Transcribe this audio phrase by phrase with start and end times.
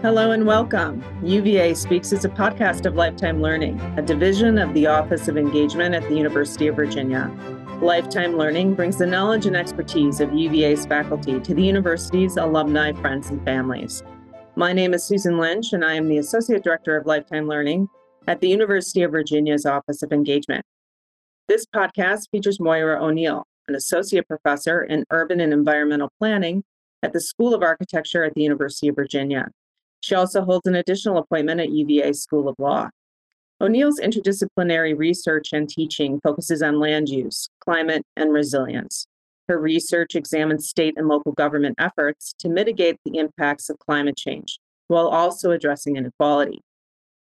[0.00, 1.02] Hello and welcome.
[1.24, 5.92] UVA Speaks is a podcast of Lifetime Learning, a division of the Office of Engagement
[5.92, 7.28] at the University of Virginia.
[7.82, 13.28] Lifetime Learning brings the knowledge and expertise of UVA's faculty to the university's alumni, friends,
[13.30, 14.04] and families.
[14.54, 17.88] My name is Susan Lynch, and I am the Associate Director of Lifetime Learning
[18.28, 20.64] at the University of Virginia's Office of Engagement.
[21.48, 26.62] This podcast features Moira O'Neill, an Associate Professor in Urban and Environmental Planning
[27.02, 29.48] at the School of Architecture at the University of Virginia.
[30.00, 32.88] She also holds an additional appointment at UVA School of Law.
[33.60, 39.06] O'Neill's interdisciplinary research and teaching focuses on land use, climate, and resilience.
[39.48, 44.58] Her research examines state and local government efforts to mitigate the impacts of climate change
[44.86, 46.60] while also addressing inequality.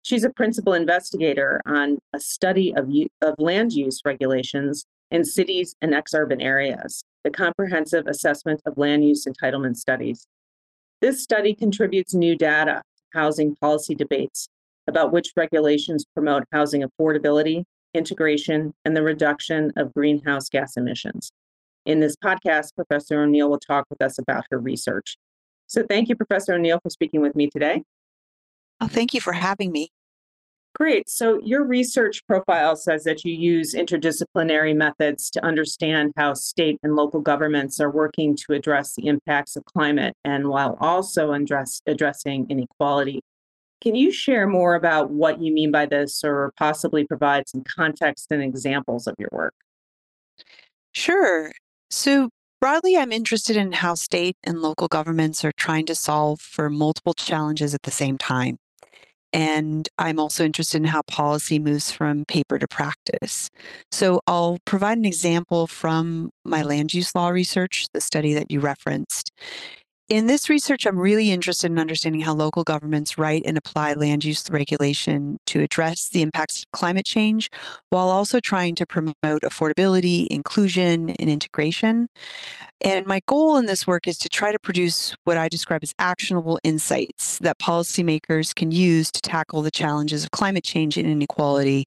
[0.02, 2.88] She's a principal investigator on a study of,
[3.22, 9.24] of land use regulations in cities and ex-urban areas, the Comprehensive Assessment of Land Use
[9.26, 10.26] Entitlement Studies.
[11.00, 14.48] This study contributes new data to housing policy debates
[14.88, 21.32] about which regulations promote housing affordability, integration, and the reduction of greenhouse gas emissions.
[21.84, 25.18] In this podcast, Professor O'Neill will talk with us about her research.
[25.66, 27.82] So thank you, Professor O'Neill, for speaking with me today.
[28.80, 29.90] Oh, thank you for having me.
[30.78, 31.08] Great.
[31.08, 36.94] So, your research profile says that you use interdisciplinary methods to understand how state and
[36.94, 42.46] local governments are working to address the impacts of climate and while also address, addressing
[42.50, 43.20] inequality.
[43.80, 48.26] Can you share more about what you mean by this or possibly provide some context
[48.30, 49.54] and examples of your work?
[50.92, 51.52] Sure.
[51.90, 52.28] So,
[52.60, 57.14] broadly, I'm interested in how state and local governments are trying to solve for multiple
[57.14, 58.58] challenges at the same time.
[59.36, 63.50] And I'm also interested in how policy moves from paper to practice.
[63.92, 68.60] So I'll provide an example from my land use law research, the study that you
[68.60, 69.30] referenced.
[70.08, 74.24] In this research, I'm really interested in understanding how local governments write and apply land
[74.24, 77.50] use regulation to address the impacts of climate change
[77.90, 82.06] while also trying to promote affordability, inclusion, and integration.
[82.80, 85.92] And my goal in this work is to try to produce what I describe as
[85.98, 91.84] actionable insights that policymakers can use to tackle the challenges of climate change and inequality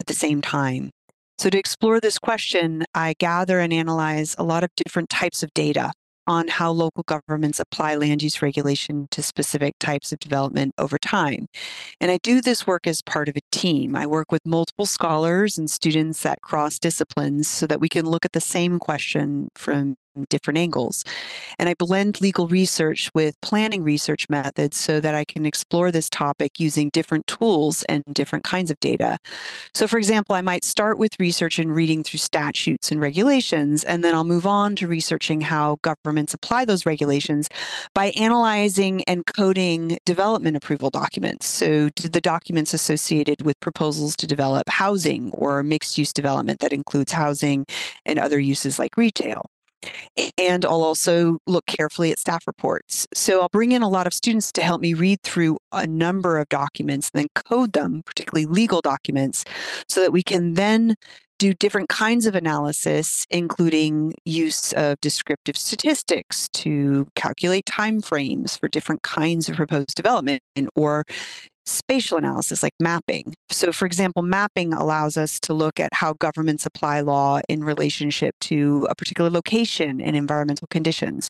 [0.00, 0.92] at the same time.
[1.36, 5.52] So, to explore this question, I gather and analyze a lot of different types of
[5.52, 5.92] data
[6.30, 11.48] on how local governments apply land use regulation to specific types of development over time.
[12.00, 13.96] And I do this work as part of a team.
[13.96, 18.24] I work with multiple scholars and students at cross disciplines so that we can look
[18.24, 19.96] at the same question from
[20.28, 21.04] different angles.
[21.58, 26.10] And I blend legal research with planning research methods so that I can explore this
[26.10, 29.18] topic using different tools and different kinds of data.
[29.74, 34.04] So, for example, I might start with research and reading through statutes and regulations, and
[34.04, 37.48] then I'll move on to researching how governments apply those regulations
[37.94, 41.46] by analyzing and coding development approval documents.
[41.46, 47.12] So, the documents associated with proposals to develop housing or mixed use development that includes
[47.12, 47.66] housing
[48.04, 49.50] and other uses like retail.
[50.38, 53.06] And I'll also look carefully at staff reports.
[53.14, 56.38] So I'll bring in a lot of students to help me read through a number
[56.38, 59.44] of documents and then code them, particularly legal documents,
[59.88, 60.96] so that we can then
[61.38, 69.02] do different kinds of analysis, including use of descriptive statistics to calculate timeframes for different
[69.02, 70.42] kinds of proposed development
[70.76, 71.04] or
[71.70, 73.34] spatial analysis like mapping.
[73.50, 78.34] So, for example, mapping allows us to look at how governments apply law in relationship
[78.42, 81.28] to a particular location and environmental conditions.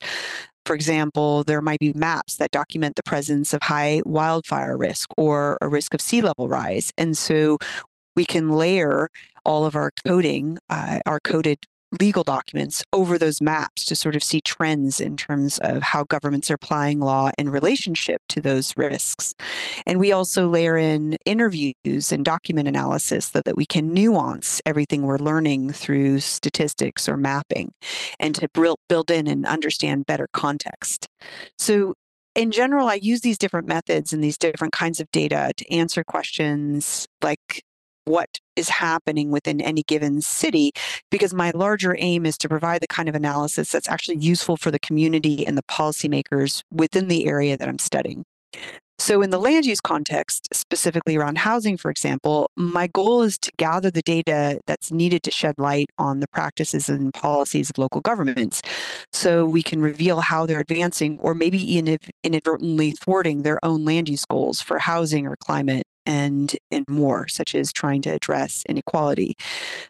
[0.66, 5.58] For example, there might be maps that document the presence of high wildfire risk or
[5.60, 6.92] a risk of sea level rise.
[6.98, 7.58] And so
[8.14, 9.08] we can layer
[9.44, 11.58] all of our coding, uh, our coded
[11.98, 16.50] legal documents over those maps to sort of see trends in terms of how governments
[16.50, 19.34] are applying law in relationship to those risks.
[19.86, 25.02] And we also layer in interviews and document analysis so that we can nuance everything
[25.02, 27.72] we're learning through statistics or mapping
[28.20, 28.48] and to
[28.88, 31.08] build in and understand better context.
[31.58, 31.94] So
[32.36, 36.04] in general, I use these different methods and these different kinds of data to answer
[36.04, 37.64] questions like
[38.04, 40.72] what is happening within any given city
[41.10, 44.70] because my larger aim is to provide the kind of analysis that's actually useful for
[44.70, 48.24] the community and the policymakers within the area that I'm studying.
[49.00, 53.50] So, in the land use context, specifically around housing, for example, my goal is to
[53.56, 58.02] gather the data that's needed to shed light on the practices and policies of local
[58.02, 58.60] governments.
[59.10, 61.78] So we can reveal how they're advancing or maybe
[62.22, 67.54] inadvertently thwarting their own land use goals for housing or climate and and more such
[67.54, 69.34] as trying to address inequality.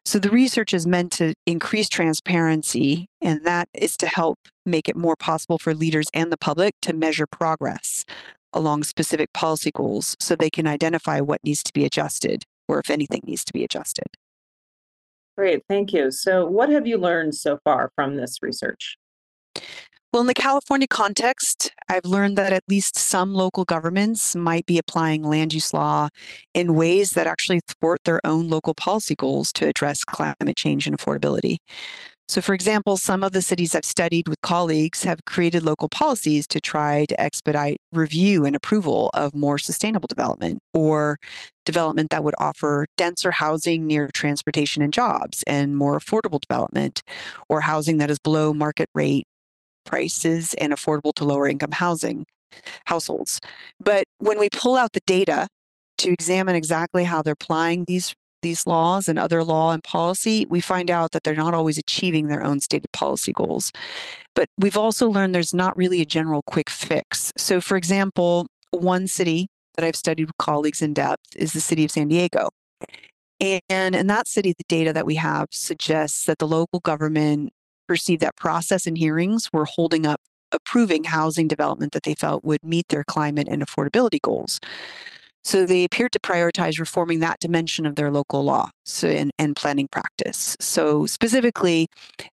[0.05, 4.95] So the research is meant to increase transparency and that is to help make it
[4.95, 8.05] more possible for leaders and the public to measure progress
[8.52, 12.91] along specific policy goals so they can identify what needs to be adjusted or if
[12.91, 14.06] anything needs to be adjusted.
[15.37, 16.11] Great, thank you.
[16.11, 18.99] So, what have you learned so far from this research?
[20.12, 24.76] Well, in the California context, I've learned that at least some local governments might be
[24.76, 26.08] applying land use law
[26.52, 30.99] in ways that actually thwart their own local policy goals to address climate change and
[30.99, 31.58] affordability.
[32.31, 36.47] So, for example, some of the cities I've studied with colleagues have created local policies
[36.47, 41.19] to try to expedite review and approval of more sustainable development or
[41.67, 47.03] development that would offer denser housing near transportation and jobs and more affordable development
[47.49, 49.25] or housing that is below market rate
[49.85, 52.25] prices and affordable to lower income housing
[52.85, 53.41] households.
[53.81, 55.49] But when we pull out the data
[55.99, 60.60] to examine exactly how they're applying these these laws and other law and policy, we
[60.60, 63.72] find out that they're not always achieving their own stated policy goals.
[64.34, 67.32] But we've also learned there's not really a general quick fix.
[67.37, 71.84] So, for example, one city that I've studied with colleagues in depth is the city
[71.84, 72.50] of San Diego.
[73.40, 77.52] And in that city, the data that we have suggests that the local government
[77.88, 80.20] perceived that process and hearings were holding up
[80.52, 84.60] approving housing development that they felt would meet their climate and affordability goals.
[85.42, 89.56] So they appeared to prioritize reforming that dimension of their local law so, and, and
[89.56, 90.56] planning practice.
[90.60, 91.88] So specifically,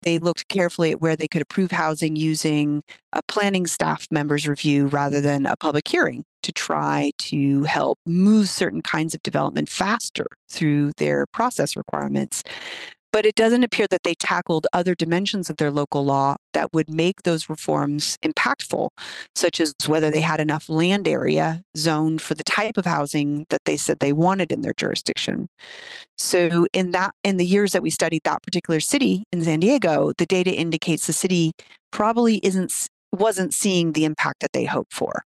[0.04, 4.88] they looked carefully at where they could approve housing using a planning staff member's review
[4.88, 10.28] rather than a public hearing to try to help move certain kinds of development faster
[10.50, 12.44] through their process requirements.
[13.14, 16.90] But it doesn't appear that they tackled other dimensions of their local law that would
[16.90, 18.90] make those reforms impactful,
[19.36, 23.62] such as whether they had enough land area zoned for the type of housing that
[23.66, 25.48] they said they wanted in their jurisdiction.
[26.18, 30.12] So in that in the years that we studied that particular city in San Diego,
[30.18, 31.52] the data indicates the city
[31.92, 35.24] probably isn't wasn't seeing the impact that they hoped for.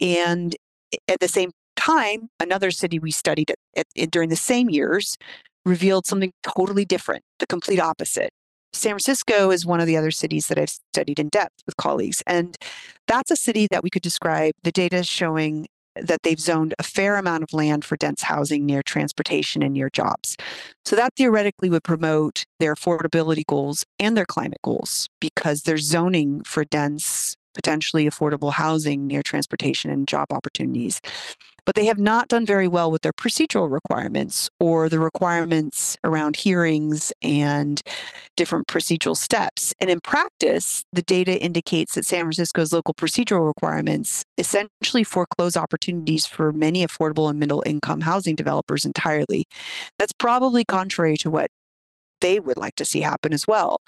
[0.00, 0.56] And
[0.90, 5.18] eh, at the same time, another city we studied at, at, during the same years
[5.64, 8.30] revealed something totally different, the complete opposite.
[8.72, 12.22] San Francisco is one of the other cities that I've studied in depth with colleagues.
[12.26, 12.56] And
[13.06, 16.82] that's a city that we could describe the data is showing that they've zoned a
[16.82, 20.36] fair amount of land for dense housing near transportation and near jobs.
[20.84, 26.42] So that theoretically would promote their affordability goals and their climate goals because they're zoning
[26.42, 31.00] for dense, potentially affordable housing near transportation and job opportunities
[31.64, 36.36] but they have not done very well with their procedural requirements or the requirements around
[36.36, 37.80] hearings and
[38.36, 39.72] different procedural steps.
[39.80, 46.26] And in practice, the data indicates that San Francisco's local procedural requirements essentially foreclose opportunities
[46.26, 49.46] for many affordable and middle income housing developers entirely.
[49.98, 51.50] That's probably contrary to what
[52.20, 53.78] they would like to see happen as well.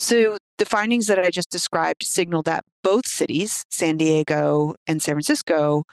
[0.00, 5.14] So the findings that I just described signal that both cities, San Diego and San
[5.14, 5.84] Francisco,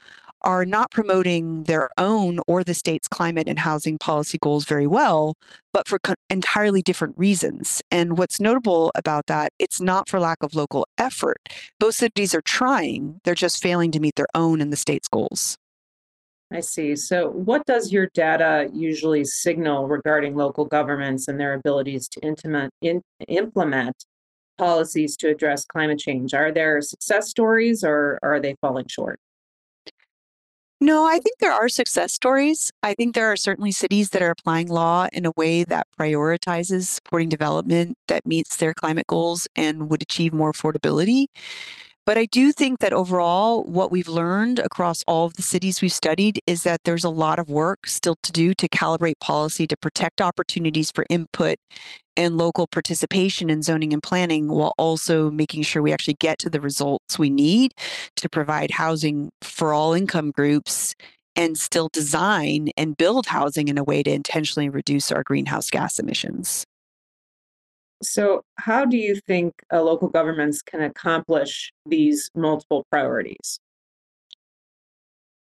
[0.42, 5.34] are not promoting their own or the state's climate and housing policy goals very well,
[5.72, 7.82] but for co- entirely different reasons.
[7.90, 11.38] And what's notable about that, it's not for lack of local effort.
[11.78, 15.56] Both cities are trying, they're just failing to meet their own and the state's goals.
[16.52, 16.96] I see.
[16.96, 22.70] So, what does your data usually signal regarding local governments and their abilities to intimate,
[22.82, 24.04] in, implement
[24.58, 26.34] policies to address climate change?
[26.34, 29.18] Are there success stories or are they falling short?
[30.82, 32.72] No, I think there are success stories.
[32.82, 36.86] I think there are certainly cities that are applying law in a way that prioritizes
[36.86, 41.26] supporting development that meets their climate goals and would achieve more affordability.
[42.04, 45.92] But I do think that overall, what we've learned across all of the cities we've
[45.92, 49.76] studied is that there's a lot of work still to do to calibrate policy to
[49.76, 51.58] protect opportunities for input
[52.16, 56.50] and local participation in zoning and planning while also making sure we actually get to
[56.50, 57.72] the results we need
[58.16, 60.96] to provide housing for all income groups
[61.36, 66.00] and still design and build housing in a way to intentionally reduce our greenhouse gas
[66.00, 66.66] emissions.
[68.02, 73.58] So, how do you think uh, local governments can accomplish these multiple priorities?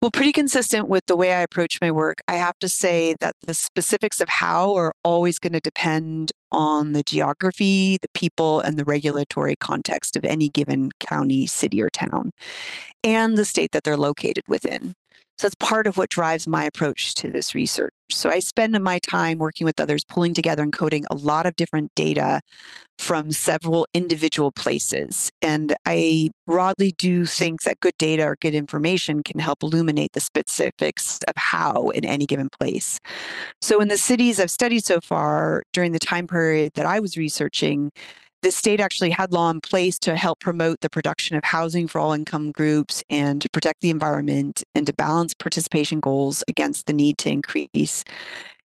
[0.03, 2.19] Well, pretty consistent with the way I approach my work.
[2.27, 6.91] I have to say that the specifics of how are always going to depend on
[6.91, 12.31] the geography, the people, and the regulatory context of any given county, city, or town,
[13.01, 14.93] and the state that they're located within.
[15.37, 17.93] So that's part of what drives my approach to this research.
[18.11, 21.55] So I spend my time working with others, pulling together and coding a lot of
[21.55, 22.41] different data
[22.99, 25.31] from several individual places.
[25.41, 30.19] And I broadly do think that good data or good information can help illuminate the
[30.19, 32.99] specifics of how in any given place.
[33.61, 37.17] So in the cities I've studied so far during the time period that I was
[37.17, 37.91] researching,
[38.43, 41.99] the state actually had law in place to help promote the production of housing for
[41.99, 46.93] all income groups and to protect the environment and to balance participation goals against the
[46.93, 48.03] need to increase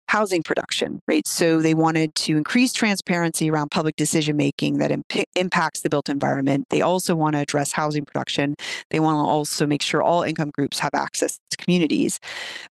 [0.08, 1.26] housing production, right?
[1.26, 6.08] So they wanted to increase transparency around public decision making that imp- impacts the built
[6.08, 6.66] environment.
[6.70, 8.54] They also want to address housing production.
[8.90, 12.20] They want to also make sure all income groups have access communities.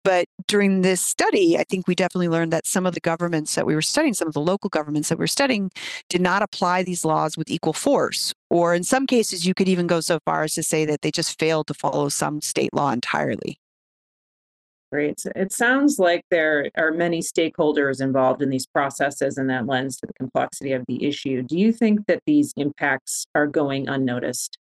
[0.03, 3.67] But during this study, I think we definitely learned that some of the governments that
[3.67, 5.71] we were studying, some of the local governments that we were studying,
[6.09, 8.33] did not apply these laws with equal force.
[8.51, 11.11] Or in some cases, you could even go so far as to say that they
[11.11, 13.59] just failed to follow some state law entirely.
[14.93, 15.27] Great.
[15.35, 20.07] It sounds like there are many stakeholders involved in these processes, and that lends to
[20.07, 21.43] the complexity of the issue.
[21.43, 24.57] Do you think that these impacts are going unnoticed?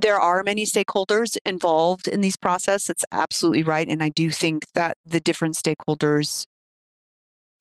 [0.00, 2.86] There are many stakeholders involved in these processes.
[2.86, 3.88] That's absolutely right.
[3.88, 6.46] And I do think that the different stakeholders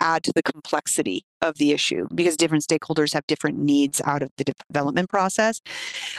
[0.01, 4.29] add to the complexity of the issue because different stakeholders have different needs out of
[4.37, 5.61] the development process.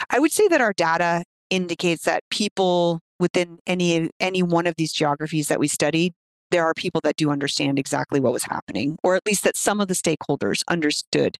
[0.09, 4.91] I would say that our data indicates that people within any any one of these
[4.91, 6.13] geographies that we studied
[6.49, 9.79] there are people that do understand exactly what was happening or at least that some
[9.79, 11.37] of the stakeholders understood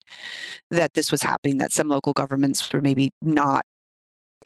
[0.71, 3.65] that this was happening that some local governments were maybe not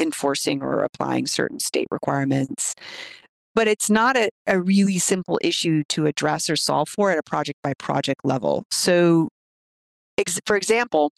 [0.01, 2.75] enforcing or applying certain state requirements.
[3.53, 7.23] But it's not a, a really simple issue to address or solve for at a
[7.23, 8.63] project by project level.
[8.71, 9.29] So
[10.17, 11.11] ex- for example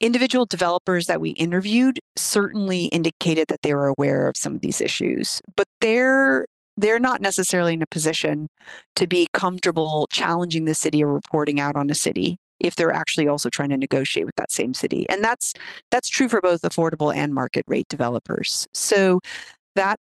[0.00, 4.80] individual developers that we interviewed certainly indicated that they were aware of some of these
[4.80, 6.44] issues, but they're
[6.76, 8.48] they're not necessarily in a position
[8.96, 13.28] to be comfortable challenging the city or reporting out on a city if they're actually
[13.28, 15.06] also trying to negotiate with that same city.
[15.08, 15.52] And that's
[15.90, 18.66] that's true for both affordable and market rate developers.
[18.72, 19.20] So
[19.74, 19.98] that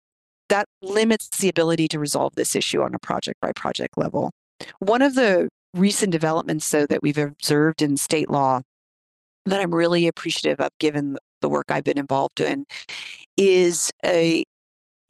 [0.50, 4.32] that limits the ability to resolve this issue on a project by project level.
[4.80, 8.62] One of the recent developments though that we've observed in state law
[9.46, 12.66] that I'm really appreciative of given the work I've been involved in
[13.38, 14.44] is a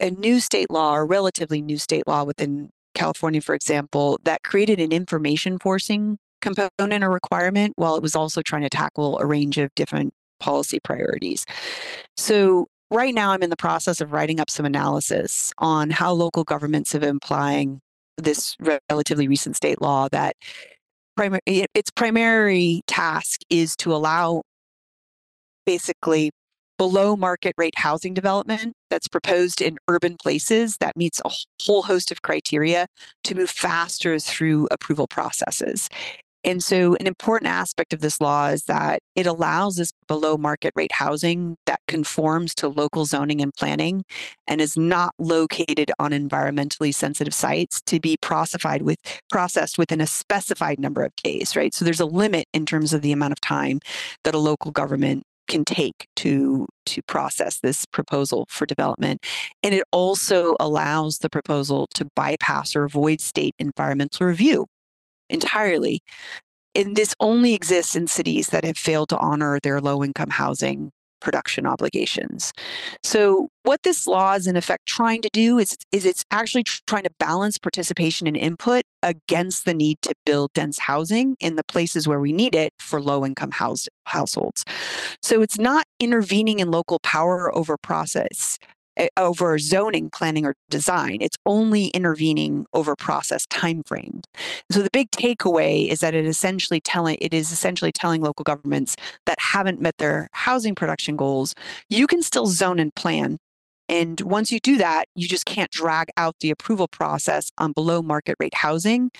[0.00, 4.80] a new state law or relatively new state law within California, for example, that created
[4.80, 9.58] an information forcing component or requirement while it was also trying to tackle a range
[9.58, 11.44] of different policy priorities.
[12.16, 16.44] So right now I'm in the process of writing up some analysis on how local
[16.44, 17.80] governments have been applying
[18.16, 18.56] this
[18.90, 20.36] relatively recent state law that
[21.16, 21.40] primary
[21.74, 24.42] its primary task is to allow
[25.66, 26.30] basically
[26.78, 31.30] below market rate housing development that's proposed in urban places that meets a
[31.62, 32.86] whole host of criteria
[33.24, 35.88] to move faster through approval processes.
[36.44, 40.72] And so, an important aspect of this law is that it allows this below market
[40.76, 44.04] rate housing that conforms to local zoning and planning
[44.46, 48.98] and is not located on environmentally sensitive sites to be processed with
[49.30, 51.74] processed within a specified number of days, right?
[51.74, 53.80] So there's a limit in terms of the amount of time
[54.24, 59.24] that a local government can take to to process this proposal for development
[59.62, 64.66] and it also allows the proposal to bypass or avoid state environmental review
[65.28, 66.00] entirely.
[66.74, 70.92] And this only exists in cities that have failed to honor their low income housing
[71.20, 72.52] production obligations.
[73.02, 77.04] So what this law is in effect trying to do is, is it's actually trying
[77.04, 82.06] to balance participation and input against the need to build dense housing in the places
[82.06, 84.64] where we need it for low income house, households.
[85.22, 88.58] So it's not intervening in local power over process
[89.16, 94.22] over zoning planning or design it's only intervening over process time frame
[94.70, 98.96] so the big takeaway is that it essentially telling it is essentially telling local governments
[99.26, 101.54] that haven't met their housing production goals
[101.88, 103.38] you can still zone and plan.
[103.88, 108.02] And once you do that you just can't drag out the approval process on below
[108.02, 109.10] market rate housing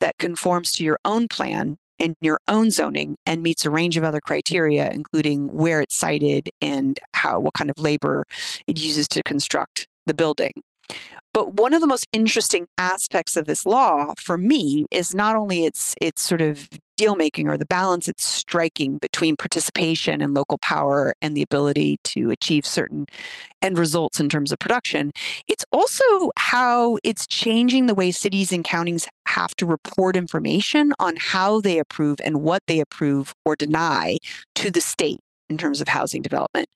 [0.00, 4.04] that conforms to your own plan in your own zoning and meets a range of
[4.04, 8.26] other criteria, including where it's sited and how what kind of labor
[8.66, 10.52] it uses to construct the building.
[11.34, 15.66] But one of the most interesting aspects of this law for me is not only
[15.66, 20.58] its its sort of deal making or the balance it's striking between participation and local
[20.58, 23.04] power and the ability to achieve certain
[23.62, 25.10] end results in terms of production,
[25.48, 31.16] it's also how it's changing the way cities and counties have to report information on
[31.18, 34.16] how they approve and what they approve or deny
[34.54, 35.18] to the state
[35.50, 36.68] in terms of housing development.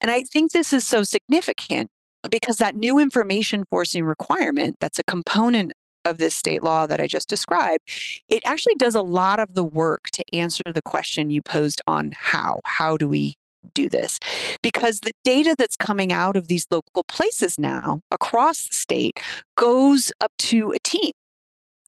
[0.00, 1.90] And I think this is so significant
[2.28, 5.72] because that new information forcing requirement that's a component
[6.04, 7.88] of this state law that I just described,
[8.28, 12.12] it actually does a lot of the work to answer the question you posed on
[12.16, 12.60] how.
[12.64, 13.34] How do we
[13.74, 14.18] do this?
[14.62, 19.20] Because the data that's coming out of these local places now across the state
[19.56, 21.12] goes up to a team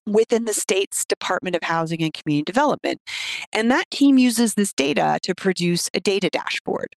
[0.06, 3.00] within the state's Department of Housing and Community Development.
[3.52, 6.96] And that team uses this data to produce a data dashboard.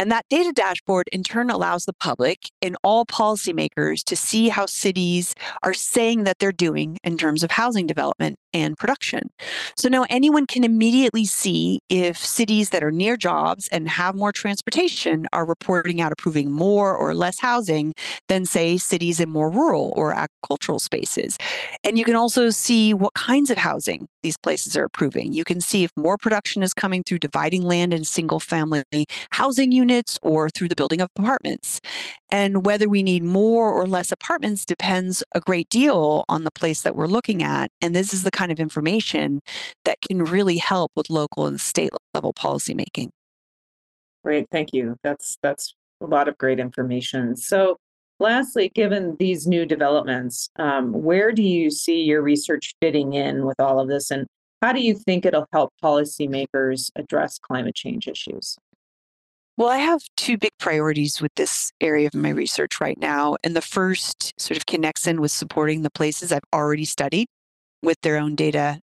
[0.00, 4.64] And that data dashboard in turn allows the public and all policymakers to see how
[4.64, 9.30] cities are saying that they're doing in terms of housing development and production.
[9.76, 14.32] So now anyone can immediately see if cities that are near jobs and have more
[14.32, 17.92] transportation are reporting out approving more or less housing
[18.26, 21.36] than, say, cities in more rural or agricultural spaces.
[21.84, 25.34] And you can also see what kinds of housing these places are approving.
[25.34, 28.82] You can see if more production is coming through dividing land and single family
[29.30, 31.80] housing units units or through the building of apartments.
[32.30, 36.82] And whether we need more or less apartments depends a great deal on the place
[36.82, 37.70] that we're looking at.
[37.80, 39.40] And this is the kind of information
[39.84, 43.10] that can really help with local and state level policymaking.
[44.24, 44.96] Great, thank you.
[45.02, 47.36] That's that's a lot of great information.
[47.36, 47.78] So,
[48.18, 53.58] lastly, given these new developments, um, where do you see your research fitting in with
[53.58, 54.26] all of this, and
[54.60, 58.58] how do you think it'll help policymakers address climate change issues?
[59.60, 63.36] Well, I have two big priorities with this area of my research right now.
[63.44, 67.28] And the first sort of connects in with supporting the places I've already studied
[67.82, 68.80] with their own data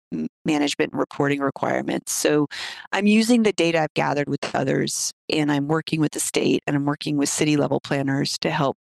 [0.44, 2.10] management and reporting requirements.
[2.10, 2.48] So
[2.90, 6.74] I'm using the data I've gathered with others, and I'm working with the state and
[6.74, 8.76] I'm working with city level planners to help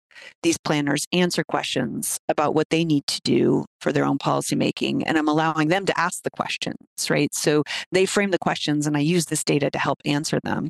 [0.43, 5.05] these planners answer questions about what they need to do for their own policymaking.
[5.07, 6.77] And I'm allowing them to ask the questions,
[7.09, 7.33] right?
[7.35, 10.69] So they frame the questions, and I use this data to help answer them.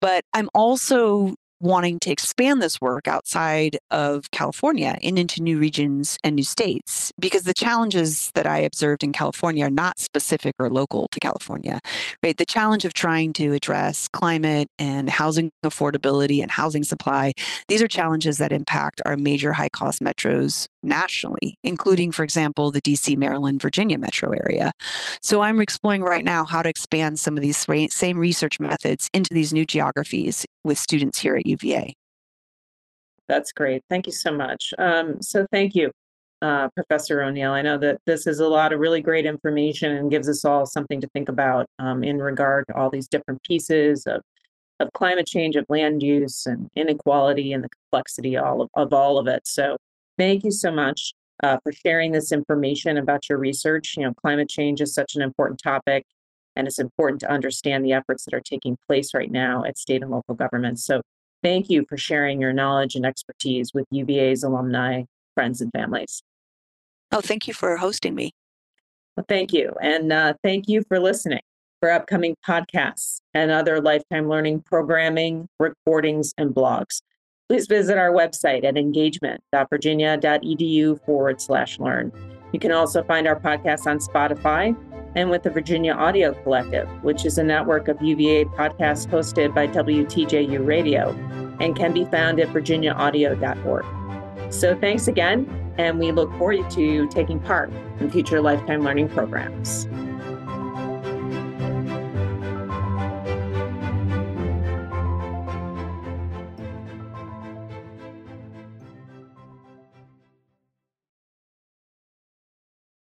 [0.00, 6.18] But I'm also wanting to expand this work outside of California and into new regions
[6.24, 10.70] and new states because the challenges that I observed in California are not specific or
[10.70, 11.80] local to California.
[12.22, 12.36] Right?
[12.36, 17.32] The challenge of trying to address climate and housing affordability and housing supply,
[17.68, 22.80] these are challenges that impact our major high cost metros nationally, including, for example, the
[22.80, 24.72] DC, Maryland, Virginia metro area.
[25.20, 29.34] So I'm exploring right now how to expand some of these same research methods into
[29.34, 31.94] these new geographies with students here at UVA.
[33.28, 33.82] That's great.
[33.88, 34.74] Thank you so much.
[34.78, 35.92] Um, so thank you,
[36.42, 37.52] uh, Professor O'Neill.
[37.52, 40.66] I know that this is a lot of really great information and gives us all
[40.66, 44.22] something to think about um, in regard to all these different pieces of
[44.80, 49.18] of climate change, of land use, and inequality, and the complexity all of, of all
[49.18, 49.46] of it.
[49.46, 49.76] So
[50.20, 53.94] Thank you so much uh, for sharing this information about your research.
[53.96, 56.04] You know, climate change is such an important topic,
[56.56, 60.02] and it's important to understand the efforts that are taking place right now at state
[60.02, 60.84] and local governments.
[60.84, 61.02] So,
[61.42, 66.22] thank you for sharing your knowledge and expertise with UVA's alumni, friends, and families.
[67.12, 68.32] Oh, thank you for hosting me.
[69.16, 69.74] Well, thank you.
[69.82, 71.40] And uh, thank you for listening
[71.80, 77.00] for upcoming podcasts and other lifetime learning programming, recordings, and blogs
[77.50, 82.12] please visit our website at engagement.virginia.edu forward slash learn.
[82.52, 84.76] You can also find our podcast on Spotify
[85.14, 89.66] and with the Virginia Audio Collective, which is a network of UVA podcasts hosted by
[89.66, 91.10] WTJU Radio
[91.60, 93.84] and can be found at virginiaaudio.org.
[94.52, 97.70] So thanks again, and we look forward to taking part
[98.00, 99.86] in future lifetime learning programs.